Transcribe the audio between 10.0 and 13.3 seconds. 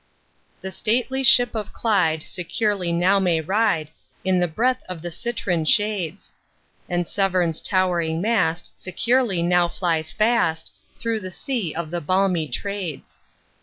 fast, Through the sea of the balmy Trades.